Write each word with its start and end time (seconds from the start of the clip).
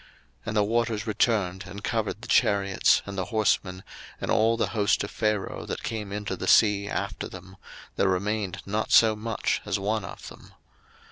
02:014:028 0.01 0.09
And 0.47 0.57
the 0.57 0.63
waters 0.63 1.05
returned, 1.05 1.63
and 1.67 1.83
covered 1.83 2.23
the 2.23 2.27
chariots, 2.27 3.03
and 3.05 3.15
the 3.19 3.25
horsemen, 3.25 3.83
and 4.19 4.31
all 4.31 4.57
the 4.57 4.69
host 4.69 5.03
of 5.03 5.11
Pharaoh 5.11 5.67
that 5.67 5.83
came 5.83 6.11
into 6.11 6.35
the 6.35 6.47
sea 6.47 6.89
after 6.89 7.29
them; 7.29 7.55
there 7.97 8.09
remained 8.09 8.63
not 8.65 8.91
so 8.91 9.15
much 9.15 9.61
as 9.63 9.77
one 9.77 10.03
of 10.03 10.27
them. 10.29 10.55